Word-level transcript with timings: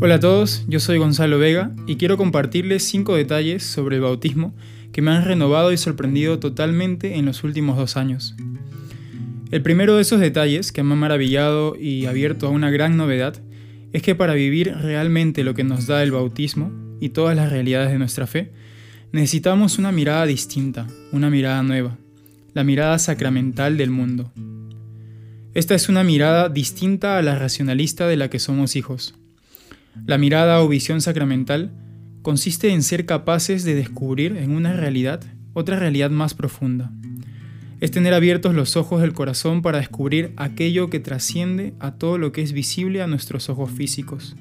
Hola 0.00 0.16
a 0.16 0.20
todos, 0.20 0.66
yo 0.68 0.80
soy 0.80 0.98
Gonzalo 0.98 1.38
Vega 1.38 1.72
y 1.86 1.96
quiero 1.96 2.18
compartirles 2.18 2.84
5 2.84 3.16
detalles 3.16 3.62
sobre 3.62 3.96
el 3.96 4.02
bautismo 4.02 4.54
que 4.92 5.00
me 5.00 5.10
han 5.12 5.24
renovado 5.24 5.72
y 5.72 5.78
sorprendido 5.78 6.38
totalmente 6.38 7.16
en 7.16 7.24
los 7.24 7.42
últimos 7.42 7.78
dos 7.78 7.96
años. 7.96 8.36
El 9.50 9.62
primero 9.62 9.96
de 9.96 10.02
esos 10.02 10.20
detalles 10.20 10.72
que 10.72 10.82
me 10.82 10.92
ha 10.92 10.96
maravillado 10.96 11.74
y 11.74 12.04
abierto 12.04 12.46
a 12.46 12.50
una 12.50 12.70
gran 12.70 12.98
novedad 12.98 13.42
es 13.94 14.02
que 14.02 14.14
para 14.14 14.34
vivir 14.34 14.74
realmente 14.74 15.42
lo 15.42 15.54
que 15.54 15.64
nos 15.64 15.86
da 15.86 16.02
el 16.02 16.12
bautismo 16.12 16.70
y 17.00 17.08
todas 17.08 17.34
las 17.34 17.50
realidades 17.50 17.90
de 17.90 17.98
nuestra 17.98 18.26
fe, 18.26 18.52
necesitamos 19.14 19.78
una 19.78 19.92
mirada 19.92 20.26
distinta, 20.26 20.88
una 21.12 21.30
mirada 21.30 21.62
nueva, 21.62 21.96
la 22.52 22.64
mirada 22.64 22.98
sacramental 22.98 23.76
del 23.76 23.90
mundo. 23.90 24.32
Esta 25.54 25.76
es 25.76 25.88
una 25.88 26.02
mirada 26.02 26.48
distinta 26.48 27.16
a 27.16 27.22
la 27.22 27.38
racionalista 27.38 28.08
de 28.08 28.16
la 28.16 28.28
que 28.28 28.40
somos 28.40 28.74
hijos. 28.74 29.14
La 30.04 30.18
mirada 30.18 30.60
o 30.60 30.68
visión 30.68 31.00
sacramental 31.00 31.70
consiste 32.22 32.70
en 32.70 32.82
ser 32.82 33.06
capaces 33.06 33.62
de 33.62 33.76
descubrir 33.76 34.36
en 34.36 34.50
una 34.50 34.72
realidad 34.72 35.22
otra 35.52 35.78
realidad 35.78 36.10
más 36.10 36.34
profunda. 36.34 36.90
Es 37.78 37.92
tener 37.92 38.14
abiertos 38.14 38.52
los 38.52 38.76
ojos 38.76 39.00
del 39.00 39.12
corazón 39.12 39.62
para 39.62 39.78
descubrir 39.78 40.32
aquello 40.36 40.90
que 40.90 40.98
trasciende 40.98 41.74
a 41.78 41.92
todo 41.92 42.18
lo 42.18 42.32
que 42.32 42.42
es 42.42 42.52
visible 42.52 43.00
a 43.00 43.06
nuestros 43.06 43.48
ojos 43.48 43.70
físicos. 43.70 44.34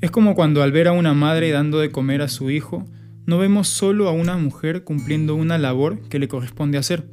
Es 0.00 0.10
como 0.10 0.34
cuando 0.34 0.64
al 0.64 0.72
ver 0.72 0.88
a 0.88 0.92
una 0.92 1.14
madre 1.14 1.52
dando 1.52 1.78
de 1.78 1.92
comer 1.92 2.22
a 2.22 2.28
su 2.28 2.50
hijo, 2.50 2.84
no 3.28 3.36
vemos 3.36 3.68
solo 3.68 4.08
a 4.08 4.12
una 4.12 4.38
mujer 4.38 4.84
cumpliendo 4.84 5.34
una 5.34 5.58
labor 5.58 6.00
que 6.08 6.18
le 6.18 6.28
corresponde 6.28 6.78
hacer, 6.78 7.10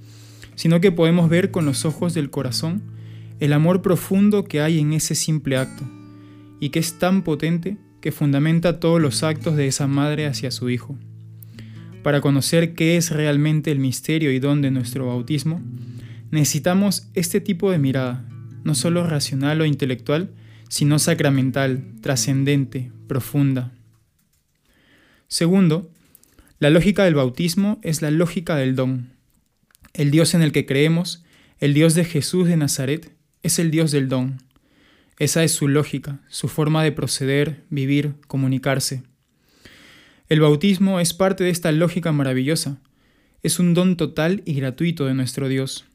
sino 0.55 0.79
que 0.79 0.93
podemos 0.93 1.29
ver 1.29 1.51
con 1.51 1.65
los 1.65 1.83
ojos 1.83 2.13
del 2.13 2.29
corazón 2.29 2.83
el 3.41 3.51
amor 3.51 3.81
profundo 3.81 4.45
que 4.45 4.61
hay 4.61 4.79
en 4.79 4.93
ese 4.93 5.13
simple 5.13 5.57
acto 5.57 5.83
y 6.61 6.69
que 6.69 6.79
es 6.79 6.99
tan 6.99 7.21
potente 7.21 7.75
que 7.99 8.13
fundamenta 8.13 8.79
todos 8.79 9.01
los 9.01 9.23
actos 9.23 9.57
de 9.57 9.67
esa 9.67 9.87
madre 9.87 10.25
hacia 10.25 10.51
su 10.51 10.69
hijo. 10.69 10.97
Para 12.01 12.21
conocer 12.21 12.75
qué 12.75 12.95
es 12.95 13.11
realmente 13.11 13.69
el 13.69 13.79
misterio 13.79 14.31
y 14.31 14.39
don 14.39 14.61
de 14.61 14.71
nuestro 14.71 15.07
bautismo, 15.07 15.61
necesitamos 16.31 17.09
este 17.13 17.41
tipo 17.41 17.71
de 17.71 17.77
mirada, 17.77 18.25
no 18.63 18.73
solo 18.73 19.05
racional 19.05 19.59
o 19.59 19.65
intelectual, 19.65 20.31
sino 20.69 20.97
sacramental, 20.97 21.83
trascendente, 21.99 22.89
profunda. 23.05 23.73
Segundo, 25.27 25.91
la 26.65 26.71
lógica 26.71 27.03
del 27.03 27.13
bautismo 27.13 27.79
es 27.83 28.01
la 28.01 28.09
lógica 28.09 28.55
del 28.55 28.75
don. 28.75 29.11
El 29.93 30.09
Dios 30.09 30.33
en 30.33 30.41
el 30.41 30.51
que 30.51 30.65
creemos, 30.65 31.23
el 31.59 31.75
Dios 31.75 31.93
de 31.93 32.05
Jesús 32.05 32.47
de 32.47 32.57
Nazaret, 32.57 33.11
es 33.43 33.59
el 33.59 33.69
Dios 33.69 33.91
del 33.91 34.09
don. 34.09 34.41
Esa 35.19 35.43
es 35.43 35.51
su 35.51 35.67
lógica, 35.67 36.21
su 36.27 36.47
forma 36.47 36.83
de 36.83 36.91
proceder, 36.91 37.61
vivir, 37.69 38.15
comunicarse. 38.27 39.03
El 40.27 40.39
bautismo 40.39 40.99
es 40.99 41.13
parte 41.13 41.43
de 41.43 41.51
esta 41.51 41.71
lógica 41.71 42.11
maravillosa. 42.11 42.79
Es 43.43 43.59
un 43.59 43.75
don 43.75 43.95
total 43.95 44.41
y 44.43 44.55
gratuito 44.55 45.05
de 45.05 45.13
nuestro 45.13 45.47
Dios. 45.47 45.85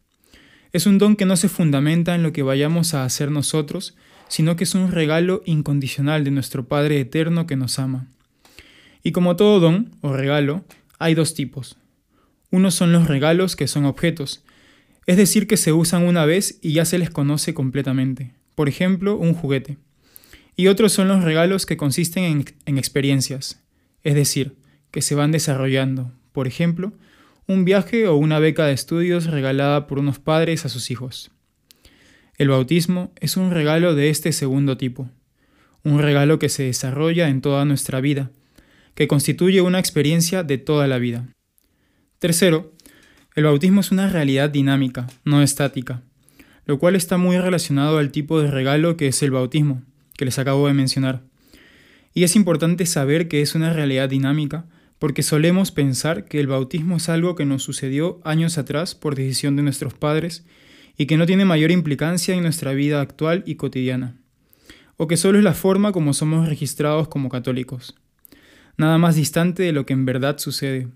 Es 0.72 0.86
un 0.86 0.98
don 0.98 1.16
que 1.16 1.26
no 1.26 1.34
se 1.34 1.48
fundamenta 1.48 2.14
en 2.14 2.22
lo 2.22 2.32
que 2.32 2.44
vayamos 2.44 2.94
a 2.94 3.04
hacer 3.04 3.32
nosotros, 3.32 3.96
sino 4.28 4.54
que 4.54 4.62
es 4.62 4.76
un 4.76 4.92
regalo 4.92 5.42
incondicional 5.46 6.22
de 6.22 6.30
nuestro 6.30 6.68
Padre 6.68 7.00
eterno 7.00 7.48
que 7.48 7.56
nos 7.56 7.80
ama. 7.80 8.06
Y 9.02 9.12
como 9.12 9.36
todo 9.36 9.60
don 9.60 9.96
o 10.00 10.12
regalo, 10.12 10.64
hay 10.98 11.14
dos 11.14 11.34
tipos. 11.34 11.76
Unos 12.50 12.74
son 12.74 12.92
los 12.92 13.06
regalos 13.08 13.56
que 13.56 13.68
son 13.68 13.84
objetos, 13.84 14.44
es 15.06 15.16
decir, 15.16 15.46
que 15.46 15.56
se 15.56 15.72
usan 15.72 16.06
una 16.06 16.24
vez 16.24 16.58
y 16.62 16.72
ya 16.72 16.84
se 16.84 16.98
les 16.98 17.10
conoce 17.10 17.54
completamente 17.54 18.34
por 18.60 18.68
ejemplo, 18.68 19.16
un 19.16 19.32
juguete. 19.32 19.78
Y 20.54 20.66
otros 20.66 20.92
son 20.92 21.08
los 21.08 21.24
regalos 21.24 21.64
que 21.64 21.78
consisten 21.78 22.44
en, 22.66 22.76
experiencias, 22.76 23.64
es 24.02 24.14
decir, 24.14 24.54
que 24.90 25.00
se 25.00 25.14
van 25.14 25.32
desarrollando, 25.32 26.12
por 26.32 26.46
ejemplo, 26.46 26.92
un 27.46 27.64
viaje 27.64 28.06
o 28.06 28.16
una 28.16 28.38
beca 28.38 28.66
de 28.66 28.74
estudios 28.74 29.24
regalada 29.24 29.86
por 29.86 29.98
unos 29.98 30.18
padres 30.18 30.66
a 30.66 30.68
sus 30.68 30.90
hijos. 30.90 31.30
El 32.36 32.50
bautismo 32.50 33.14
es 33.18 33.38
un 33.38 33.50
regalo 33.50 33.94
de 33.94 34.10
este 34.10 34.30
segundo 34.32 34.76
tipo, 34.76 35.08
un 35.82 35.98
regalo 35.98 36.38
que 36.38 36.50
se 36.50 36.64
desarrolla 36.64 37.30
en 37.30 37.40
toda 37.40 37.64
nuestra 37.64 38.02
vida, 38.02 38.30
que 39.00 39.08
constituye 39.08 39.62
una 39.62 39.78
experiencia 39.78 40.44
de 40.44 40.58
toda 40.58 40.86
la 40.86 40.98
vida. 40.98 41.26
Tercero, 42.18 42.74
el 43.34 43.44
bautismo 43.44 43.80
es 43.80 43.90
una 43.90 44.10
realidad 44.10 44.50
dinámica, 44.50 45.06
no 45.24 45.42
estática 45.42 46.02
lo 46.66 46.78
cual 46.78 46.94
está 46.94 47.16
muy 47.16 47.36
relacionado 47.36 47.98
al 47.98 48.12
tipo 48.12 48.40
de 48.40 48.48
regalo 48.48 48.96
que 48.96 49.08
es 49.08 49.24
el 49.24 49.32
bautismo, 49.32 49.82
que 50.16 50.24
les 50.24 50.38
acabo 50.38 50.68
de 50.68 50.72
mencionar. 50.72 51.24
Y 52.14 52.22
es 52.22 52.36
importante 52.36 52.86
saber 52.86 53.26
que 53.26 53.42
es 53.42 53.56
una 53.56 53.72
realidad 53.72 54.08
dinámica, 54.08 54.66
porque 55.00 55.24
solemos 55.24 55.72
pensar 55.72 56.26
que 56.26 56.38
el 56.38 56.46
bautismo 56.46 56.98
es 56.98 57.08
algo 57.08 57.34
que 57.34 57.44
nos 57.44 57.64
sucedió 57.64 58.20
años 58.22 58.56
atrás 58.56 58.94
por 58.94 59.16
decisión 59.16 59.56
de 59.56 59.64
nuestros 59.64 59.94
padres 59.94 60.44
y 60.96 61.06
que 61.06 61.16
no 61.16 61.26
tiene 61.26 61.44
mayor 61.44 61.72
implicancia 61.72 62.36
en 62.36 62.42
nuestra 62.44 62.72
vida 62.72 63.00
actual 63.00 63.42
y 63.46 63.56
cotidiana, 63.56 64.20
o 64.96 65.08
que 65.08 65.16
solo 65.16 65.38
es 65.38 65.44
la 65.44 65.54
forma 65.54 65.90
como 65.90 66.14
somos 66.14 66.48
registrados 66.48 67.08
como 67.08 67.30
católicos. 67.30 67.96
Nada 68.76 68.98
más 68.98 69.16
distante 69.16 69.62
de 69.62 69.72
lo 69.72 69.86
que 69.86 69.92
en 69.92 70.04
verdad 70.04 70.38
sucede. 70.38 70.88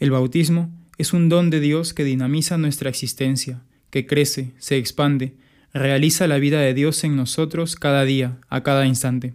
El 0.00 0.10
bautismo 0.10 0.70
es 0.98 1.12
un 1.12 1.28
don 1.28 1.50
de 1.50 1.60
Dios 1.60 1.94
que 1.94 2.04
dinamiza 2.04 2.58
nuestra 2.58 2.90
existencia, 2.90 3.62
que 3.90 4.06
crece, 4.06 4.52
se 4.58 4.76
expande, 4.76 5.36
realiza 5.72 6.26
la 6.26 6.38
vida 6.38 6.60
de 6.60 6.74
Dios 6.74 7.02
en 7.04 7.16
nosotros 7.16 7.76
cada 7.76 8.04
día, 8.04 8.38
a 8.48 8.62
cada 8.62 8.86
instante. 8.86 9.34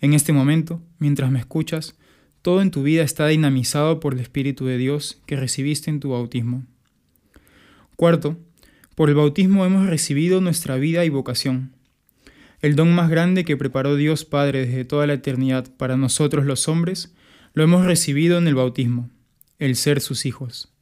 En 0.00 0.14
este 0.14 0.32
momento, 0.32 0.82
mientras 0.98 1.30
me 1.30 1.38
escuchas, 1.38 1.96
todo 2.42 2.60
en 2.60 2.70
tu 2.70 2.82
vida 2.82 3.02
está 3.02 3.28
dinamizado 3.28 4.00
por 4.00 4.14
el 4.14 4.20
Espíritu 4.20 4.66
de 4.66 4.76
Dios 4.76 5.22
que 5.26 5.36
recibiste 5.36 5.90
en 5.90 6.00
tu 6.00 6.10
bautismo. 6.10 6.64
Cuarto, 7.96 8.36
por 8.96 9.08
el 9.08 9.14
bautismo 9.14 9.64
hemos 9.64 9.86
recibido 9.86 10.40
nuestra 10.40 10.76
vida 10.76 11.04
y 11.04 11.08
vocación. 11.08 11.72
El 12.62 12.76
don 12.76 12.94
más 12.94 13.10
grande 13.10 13.44
que 13.44 13.56
preparó 13.56 13.96
Dios 13.96 14.24
Padre 14.24 14.66
desde 14.66 14.84
toda 14.84 15.06
la 15.06 15.14
eternidad 15.14 15.68
para 15.76 15.96
nosotros 15.96 16.46
los 16.46 16.68
hombres, 16.68 17.14
lo 17.52 17.62
hemos 17.62 17.84
recibido 17.84 18.38
en 18.38 18.46
el 18.46 18.54
bautismo, 18.54 19.10
el 19.58 19.76
ser 19.76 20.00
sus 20.00 20.24
hijos 20.24 20.72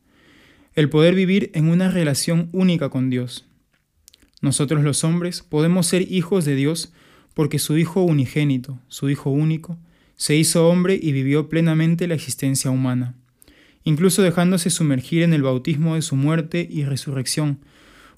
el 0.75 0.89
poder 0.89 1.15
vivir 1.15 1.51
en 1.55 1.69
una 1.69 1.91
relación 1.91 2.49
única 2.53 2.89
con 2.89 3.11
Dios. 3.11 3.45
Nosotros 4.41 4.83
los 4.83 5.05
hombres 5.05 5.43
podemos 5.43 5.87
ser 5.87 6.11
hijos 6.11 6.45
de 6.45 6.55
Dios 6.55 6.93
porque 7.35 7.59
su 7.59 7.77
Hijo 7.77 8.03
unigénito, 8.03 8.79
su 8.89 9.11
Hijo 9.11 9.31
único, 9.31 9.79
se 10.17 10.37
hizo 10.37 10.69
hombre 10.69 10.99
y 11.01 11.13
vivió 11.13 11.49
plenamente 11.49 12.07
la 12.07 12.15
existencia 12.15 12.71
humana, 12.71 13.15
incluso 13.85 14.23
dejándose 14.23 14.71
sumergir 14.71 15.23
en 15.23 15.33
el 15.33 15.43
bautismo 15.43 15.95
de 15.95 16.03
su 16.03 16.17
muerte 16.17 16.67
y 16.71 16.85
resurrección, 16.85 17.59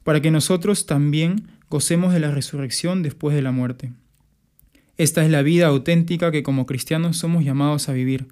para 0.04 0.20
que 0.20 0.30
nosotros 0.30 0.86
también 0.86 1.48
gocemos 1.72 2.12
de 2.12 2.20
la 2.20 2.30
resurrección 2.30 3.02
después 3.02 3.34
de 3.34 3.40
la 3.40 3.50
muerte. 3.50 3.92
Esta 4.98 5.24
es 5.24 5.30
la 5.30 5.40
vida 5.40 5.68
auténtica 5.68 6.30
que 6.30 6.42
como 6.42 6.66
cristianos 6.66 7.16
somos 7.16 7.46
llamados 7.46 7.88
a 7.88 7.94
vivir. 7.94 8.28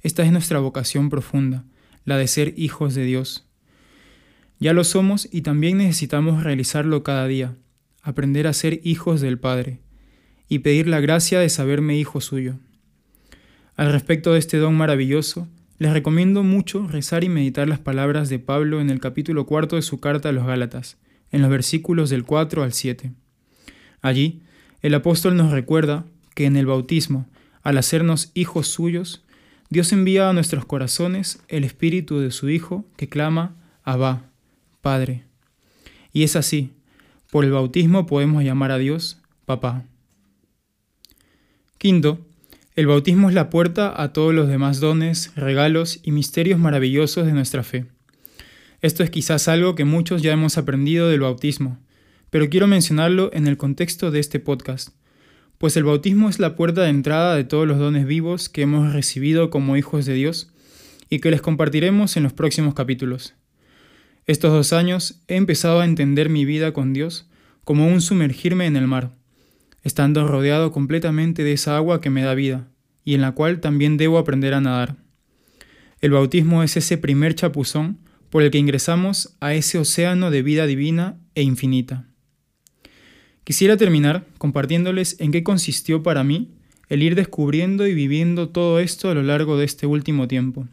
Esta 0.00 0.22
es 0.22 0.32
nuestra 0.32 0.58
vocación 0.58 1.10
profunda, 1.10 1.66
la 2.06 2.16
de 2.16 2.26
ser 2.26 2.54
hijos 2.56 2.94
de 2.94 3.04
Dios. 3.04 3.46
Ya 4.58 4.72
lo 4.72 4.84
somos 4.84 5.28
y 5.30 5.42
también 5.42 5.76
necesitamos 5.76 6.42
realizarlo 6.42 7.02
cada 7.02 7.26
día, 7.26 7.56
aprender 8.00 8.46
a 8.46 8.54
ser 8.54 8.80
hijos 8.84 9.20
del 9.20 9.38
Padre 9.38 9.80
y 10.48 10.60
pedir 10.60 10.88
la 10.88 11.00
gracia 11.00 11.40
de 11.40 11.50
saberme 11.50 11.98
hijo 11.98 12.22
suyo. 12.22 12.54
Al 13.76 13.92
respecto 13.92 14.32
de 14.32 14.38
este 14.38 14.56
don 14.56 14.74
maravilloso, 14.74 15.46
les 15.78 15.92
recomiendo 15.92 16.42
mucho 16.42 16.88
rezar 16.88 17.22
y 17.22 17.28
meditar 17.28 17.68
las 17.68 17.80
palabras 17.80 18.30
de 18.30 18.38
Pablo 18.38 18.80
en 18.80 18.88
el 18.88 18.98
capítulo 18.98 19.44
cuarto 19.44 19.76
de 19.76 19.82
su 19.82 20.00
carta 20.00 20.30
a 20.30 20.32
los 20.32 20.46
Gálatas, 20.46 20.96
en 21.30 21.42
los 21.42 21.50
versículos 21.50 22.10
del 22.10 22.24
4 22.24 22.62
al 22.62 22.72
7. 22.72 23.12
Allí, 24.00 24.42
el 24.80 24.94
apóstol 24.94 25.36
nos 25.36 25.50
recuerda 25.50 26.04
que 26.34 26.46
en 26.46 26.56
el 26.56 26.66
bautismo, 26.66 27.26
al 27.62 27.78
hacernos 27.78 28.30
hijos 28.34 28.68
suyos, 28.68 29.24
Dios 29.70 29.92
envía 29.92 30.28
a 30.28 30.32
nuestros 30.32 30.64
corazones 30.64 31.42
el 31.48 31.64
espíritu 31.64 32.20
de 32.20 32.30
su 32.30 32.48
Hijo 32.48 32.86
que 32.96 33.08
clama, 33.08 33.56
Abba, 33.82 34.30
Padre. 34.80 35.24
Y 36.12 36.22
es 36.22 36.36
así, 36.36 36.72
por 37.30 37.44
el 37.44 37.52
bautismo 37.52 38.06
podemos 38.06 38.42
llamar 38.42 38.70
a 38.70 38.78
Dios 38.78 39.20
Papá. 39.44 39.84
Quinto, 41.76 42.26
el 42.76 42.86
bautismo 42.86 43.28
es 43.28 43.34
la 43.34 43.50
puerta 43.50 44.00
a 44.00 44.12
todos 44.12 44.32
los 44.32 44.48
demás 44.48 44.80
dones, 44.80 45.32
regalos 45.34 46.00
y 46.02 46.12
misterios 46.12 46.58
maravillosos 46.58 47.26
de 47.26 47.32
nuestra 47.32 47.62
fe. 47.62 47.86
Esto 48.80 49.02
es 49.02 49.10
quizás 49.10 49.48
algo 49.48 49.74
que 49.74 49.84
muchos 49.84 50.22
ya 50.22 50.32
hemos 50.32 50.56
aprendido 50.56 51.08
del 51.08 51.20
bautismo, 51.20 51.78
pero 52.30 52.48
quiero 52.48 52.68
mencionarlo 52.68 53.30
en 53.32 53.48
el 53.48 53.56
contexto 53.56 54.12
de 54.12 54.20
este 54.20 54.38
podcast, 54.38 54.90
pues 55.58 55.76
el 55.76 55.82
bautismo 55.82 56.28
es 56.28 56.38
la 56.38 56.54
puerta 56.54 56.82
de 56.82 56.90
entrada 56.90 57.34
de 57.34 57.42
todos 57.42 57.66
los 57.66 57.78
dones 57.78 58.06
vivos 58.06 58.48
que 58.48 58.62
hemos 58.62 58.92
recibido 58.92 59.50
como 59.50 59.76
hijos 59.76 60.06
de 60.06 60.14
Dios 60.14 60.52
y 61.10 61.18
que 61.18 61.32
les 61.32 61.42
compartiremos 61.42 62.16
en 62.16 62.22
los 62.22 62.32
próximos 62.32 62.74
capítulos. 62.74 63.34
Estos 64.26 64.52
dos 64.52 64.72
años 64.72 65.22
he 65.26 65.34
empezado 65.34 65.80
a 65.80 65.84
entender 65.84 66.28
mi 66.28 66.44
vida 66.44 66.72
con 66.72 66.92
Dios 66.92 67.28
como 67.64 67.88
un 67.88 68.00
sumergirme 68.00 68.66
en 68.66 68.76
el 68.76 68.86
mar, 68.86 69.10
estando 69.82 70.28
rodeado 70.28 70.70
completamente 70.70 71.42
de 71.42 71.52
esa 71.52 71.76
agua 71.76 72.00
que 72.00 72.10
me 72.10 72.22
da 72.22 72.34
vida 72.34 72.68
y 73.04 73.14
en 73.14 73.22
la 73.22 73.32
cual 73.32 73.60
también 73.60 73.96
debo 73.96 74.18
aprender 74.18 74.54
a 74.54 74.60
nadar. 74.60 74.94
El 76.00 76.12
bautismo 76.12 76.62
es 76.62 76.76
ese 76.76 76.96
primer 76.96 77.34
chapuzón 77.34 77.98
por 78.30 78.42
el 78.42 78.50
que 78.50 78.58
ingresamos 78.58 79.36
a 79.40 79.54
ese 79.54 79.78
océano 79.78 80.30
de 80.30 80.42
vida 80.42 80.66
divina 80.66 81.18
e 81.34 81.42
infinita. 81.42 82.06
Quisiera 83.44 83.76
terminar 83.76 84.26
compartiéndoles 84.36 85.16
en 85.20 85.32
qué 85.32 85.42
consistió 85.42 86.02
para 86.02 86.24
mí 86.24 86.50
el 86.88 87.02
ir 87.02 87.14
descubriendo 87.14 87.86
y 87.86 87.94
viviendo 87.94 88.50
todo 88.50 88.80
esto 88.80 89.10
a 89.10 89.14
lo 89.14 89.22
largo 89.22 89.56
de 89.56 89.64
este 89.64 89.86
último 89.86 90.28
tiempo. 90.28 90.68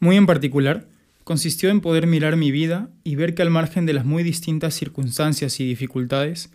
Muy 0.00 0.16
en 0.16 0.26
particular, 0.26 0.88
consistió 1.24 1.70
en 1.70 1.80
poder 1.80 2.06
mirar 2.06 2.36
mi 2.36 2.50
vida 2.50 2.90
y 3.04 3.16
ver 3.16 3.34
que 3.34 3.42
al 3.42 3.50
margen 3.50 3.86
de 3.86 3.94
las 3.94 4.04
muy 4.04 4.22
distintas 4.22 4.74
circunstancias 4.74 5.58
y 5.60 5.66
dificultades, 5.66 6.50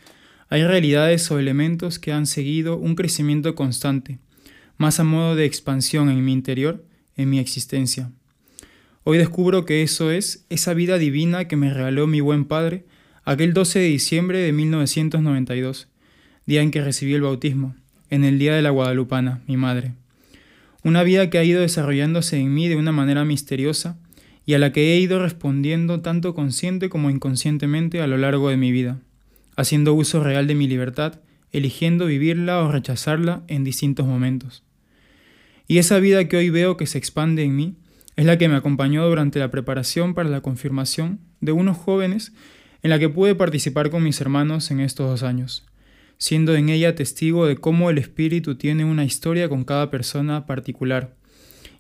hay 0.50 0.64
realidades 0.64 1.32
o 1.32 1.40
elementos 1.40 1.98
que 1.98 2.12
han 2.12 2.26
seguido 2.26 2.78
un 2.78 2.96
crecimiento 2.96 3.56
constante, 3.56 4.20
más 4.78 5.00
a 5.00 5.04
modo 5.04 5.36
de 5.36 5.46
expansión 5.46 6.10
en 6.10 6.24
mi 6.24 6.34
interior, 6.34 6.86
en 7.16 7.30
mi 7.30 7.40
existencia. 7.40 8.12
Hoy 9.04 9.18
descubro 9.18 9.66
que 9.66 9.82
eso 9.82 10.12
es 10.12 10.46
esa 10.50 10.76
vida 10.76 11.00
divina 11.00 11.48
que 11.48 11.56
me 11.56 11.74
regaló 11.74 12.06
mi 12.06 12.22
buen 12.22 12.46
Padre 12.46 12.86
aquel 13.24 13.52
12 13.52 13.80
de 13.80 13.86
diciembre 13.86 14.38
de 14.38 14.52
1992, 14.52 15.88
día 16.46 16.62
en 16.62 16.70
que 16.70 16.84
recibí 16.84 17.16
el 17.16 17.24
bautismo, 17.24 17.76
en 18.12 18.24
el 18.24 18.38
día 18.38 18.54
de 18.54 18.62
la 18.62 18.70
Guadalupana, 18.70 19.42
mi 19.48 19.58
madre. 19.58 19.94
Una 20.84 21.02
vida 21.02 21.32
que 21.32 21.40
ha 21.40 21.44
ido 21.44 21.62
desarrollándose 21.62 22.38
en 22.38 22.54
mí 22.54 22.68
de 22.68 22.76
una 22.76 22.92
manera 22.92 23.26
misteriosa 23.26 23.98
y 24.46 24.54
a 24.54 24.60
la 24.60 24.72
que 24.72 24.94
he 24.94 25.00
ido 25.00 25.20
respondiendo 25.20 26.02
tanto 26.02 26.36
consciente 26.36 26.90
como 26.90 27.10
inconscientemente 27.10 28.02
a 28.02 28.08
lo 28.08 28.18
largo 28.18 28.50
de 28.50 28.58
mi 28.58 28.72
vida, 28.72 29.00
haciendo 29.56 29.96
uso 29.96 30.24
real 30.24 30.46
de 30.46 30.54
mi 30.54 30.68
libertad, 30.68 31.22
eligiendo 31.52 32.06
vivirla 32.06 32.60
o 32.60 32.72
rechazarla 32.72 33.42
en 33.48 33.64
distintos 33.64 34.06
momentos. 34.06 34.64
Y 35.68 35.80
esa 35.80 35.98
vida 35.98 36.28
que 36.28 36.38
hoy 36.38 36.52
veo 36.52 36.78
que 36.78 36.86
se 36.86 37.00
expande 37.00 37.44
en 37.44 37.56
mí 37.56 37.76
es 38.16 38.26
la 38.26 38.38
que 38.38 38.50
me 38.50 38.56
acompañó 38.56 39.08
durante 39.08 39.40
la 39.40 39.52
preparación 39.52 40.14
para 40.14 40.30
la 40.30 40.42
confirmación 40.42 41.20
de 41.40 41.52
unos 41.52 41.78
jóvenes 41.78 42.34
en 42.84 42.90
la 42.90 43.00
que 43.00 43.10
pude 43.10 43.36
participar 43.36 43.90
con 43.90 44.04
mis 44.04 44.20
hermanos 44.22 44.72
en 44.72 44.80
estos 44.80 45.10
dos 45.10 45.24
años, 45.24 45.66
siendo 46.18 46.56
en 46.56 46.70
ella 46.70 46.96
testigo 46.96 47.46
de 47.46 47.58
cómo 47.58 47.90
el 47.90 47.98
Espíritu 47.98 48.56
tiene 48.56 48.86
una 48.86 49.06
historia 49.06 49.50
con 49.50 49.64
cada 49.64 49.90
persona 49.90 50.46
particular 50.46 51.16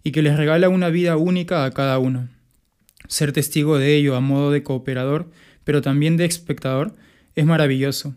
y 0.03 0.11
que 0.11 0.21
les 0.21 0.37
regala 0.37 0.69
una 0.69 0.89
vida 0.89 1.17
única 1.17 1.65
a 1.65 1.71
cada 1.71 1.99
uno. 1.99 2.29
Ser 3.07 3.33
testigo 3.33 3.77
de 3.77 3.95
ello 3.95 4.15
a 4.15 4.19
modo 4.19 4.51
de 4.51 4.63
cooperador, 4.63 5.29
pero 5.63 5.81
también 5.81 6.17
de 6.17 6.25
espectador, 6.25 6.95
es 7.35 7.45
maravilloso, 7.45 8.15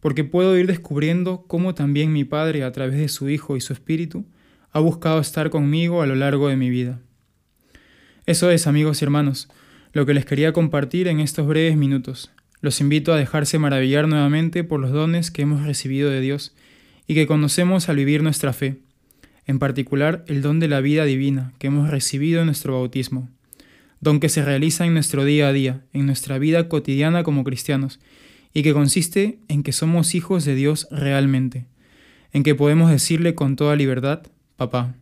porque 0.00 0.24
puedo 0.24 0.56
ir 0.56 0.66
descubriendo 0.66 1.44
cómo 1.46 1.74
también 1.74 2.12
mi 2.12 2.24
Padre, 2.24 2.64
a 2.64 2.72
través 2.72 2.98
de 2.98 3.08
su 3.08 3.28
Hijo 3.28 3.56
y 3.56 3.60
su 3.60 3.72
Espíritu, 3.72 4.24
ha 4.72 4.80
buscado 4.80 5.20
estar 5.20 5.50
conmigo 5.50 6.02
a 6.02 6.06
lo 6.06 6.14
largo 6.14 6.48
de 6.48 6.56
mi 6.56 6.70
vida. 6.70 7.00
Eso 8.26 8.50
es, 8.50 8.66
amigos 8.66 9.00
y 9.00 9.04
hermanos, 9.04 9.48
lo 9.92 10.04
que 10.04 10.12
les 10.12 10.24
quería 10.24 10.52
compartir 10.52 11.06
en 11.06 11.20
estos 11.20 11.46
breves 11.46 11.76
minutos. 11.76 12.32
Los 12.60 12.80
invito 12.80 13.12
a 13.12 13.16
dejarse 13.16 13.60
maravillar 13.60 14.08
nuevamente 14.08 14.64
por 14.64 14.80
los 14.80 14.90
dones 14.90 15.30
que 15.30 15.42
hemos 15.42 15.64
recibido 15.64 16.10
de 16.10 16.20
Dios 16.20 16.52
y 17.06 17.14
que 17.14 17.28
conocemos 17.28 17.88
al 17.88 17.94
vivir 17.94 18.24
nuestra 18.24 18.52
fe, 18.52 18.78
en 19.46 19.60
particular 19.60 20.24
el 20.26 20.42
don 20.42 20.58
de 20.58 20.66
la 20.66 20.80
vida 20.80 21.04
divina 21.04 21.52
que 21.60 21.68
hemos 21.68 21.88
recibido 21.88 22.40
en 22.40 22.46
nuestro 22.46 22.72
bautismo, 22.72 23.30
don 24.00 24.18
que 24.18 24.28
se 24.28 24.44
realiza 24.44 24.84
en 24.84 24.94
nuestro 24.94 25.24
día 25.24 25.46
a 25.46 25.52
día, 25.52 25.84
en 25.92 26.06
nuestra 26.06 26.36
vida 26.40 26.68
cotidiana 26.68 27.22
como 27.22 27.44
cristianos, 27.44 28.00
y 28.52 28.64
que 28.64 28.72
consiste 28.72 29.38
en 29.46 29.62
que 29.62 29.70
somos 29.70 30.16
hijos 30.16 30.44
de 30.44 30.56
Dios 30.56 30.88
realmente, 30.90 31.66
en 32.32 32.42
que 32.42 32.56
podemos 32.56 32.90
decirle 32.90 33.36
con 33.36 33.54
toda 33.54 33.76
libertad, 33.76 34.22
papá. 34.56 34.96